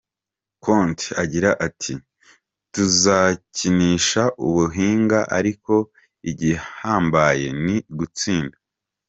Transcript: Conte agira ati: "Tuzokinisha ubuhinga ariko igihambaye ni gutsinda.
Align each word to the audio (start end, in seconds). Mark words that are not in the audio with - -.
Conte 0.63 1.05
agira 1.23 1.49
ati: 1.67 1.93
"Tuzokinisha 2.73 4.23
ubuhinga 4.47 5.19
ariko 5.37 5.73
igihambaye 6.29 7.45
ni 7.65 7.77
gutsinda. 7.99 8.57